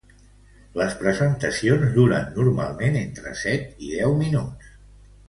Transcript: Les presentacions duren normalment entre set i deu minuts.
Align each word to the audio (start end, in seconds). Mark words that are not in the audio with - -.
Les 0.79 0.93
presentacions 1.01 1.93
duren 1.97 2.31
normalment 2.39 2.97
entre 3.03 3.35
set 3.43 3.85
i 3.89 3.93
deu 4.01 4.17
minuts. 4.23 4.73